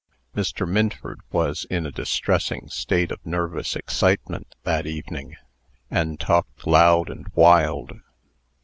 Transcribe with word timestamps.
Mr. 0.35 0.67
Minford 0.67 1.19
was 1.31 1.67
in 1.69 1.85
a 1.85 1.91
distressing 1.91 2.67
state 2.69 3.11
of 3.11 3.23
nervous 3.23 3.75
excitement 3.75 4.55
that 4.63 4.87
evening, 4.87 5.35
and 5.91 6.19
talked 6.19 6.65
loud 6.65 7.07
and 7.07 7.27
wild. 7.35 7.91